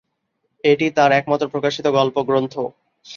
এটি 0.63 0.87
তার 0.97 1.11
একমাত্র 1.11 1.45
প্রকাশিত 1.47 1.85
গল্পগ্রন্থ। 1.97 2.53